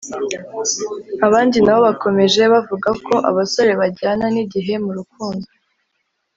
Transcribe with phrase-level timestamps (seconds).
[1.27, 5.47] Abandi nabo bakomeje bavuga ko abasore bajyana n’igihe mu rukundo